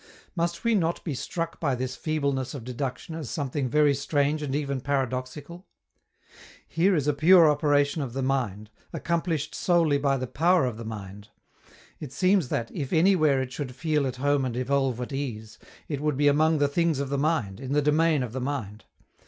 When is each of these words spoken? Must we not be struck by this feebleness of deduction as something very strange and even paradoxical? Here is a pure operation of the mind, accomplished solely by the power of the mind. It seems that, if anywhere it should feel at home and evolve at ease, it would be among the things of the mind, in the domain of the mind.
Must 0.35 0.63
we 0.63 0.73
not 0.73 1.03
be 1.03 1.13
struck 1.13 1.59
by 1.59 1.75
this 1.75 1.95
feebleness 1.95 2.55
of 2.55 2.63
deduction 2.63 3.13
as 3.13 3.29
something 3.29 3.69
very 3.69 3.93
strange 3.93 4.41
and 4.41 4.55
even 4.55 4.81
paradoxical? 4.81 5.67
Here 6.67 6.95
is 6.95 7.07
a 7.07 7.13
pure 7.13 7.47
operation 7.47 8.01
of 8.01 8.13
the 8.13 8.23
mind, 8.23 8.71
accomplished 8.93 9.53
solely 9.53 9.99
by 9.99 10.17
the 10.17 10.25
power 10.25 10.65
of 10.65 10.77
the 10.77 10.83
mind. 10.85 11.29
It 11.99 12.11
seems 12.11 12.49
that, 12.49 12.71
if 12.71 12.91
anywhere 12.91 13.43
it 13.43 13.53
should 13.53 13.75
feel 13.75 14.07
at 14.07 14.15
home 14.15 14.43
and 14.43 14.57
evolve 14.57 14.99
at 15.01 15.13
ease, 15.13 15.59
it 15.87 16.01
would 16.01 16.17
be 16.17 16.27
among 16.27 16.57
the 16.57 16.67
things 16.67 16.97
of 16.99 17.09
the 17.09 17.19
mind, 17.19 17.59
in 17.59 17.73
the 17.73 17.79
domain 17.83 18.23
of 18.23 18.33
the 18.33 18.41
mind. 18.41 18.85